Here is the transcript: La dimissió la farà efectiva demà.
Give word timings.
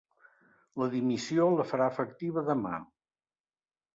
La 0.81 0.85
dimissió 0.93 1.45
la 1.59 1.67
farà 1.73 1.89
efectiva 1.93 2.45
demà. 2.47 2.75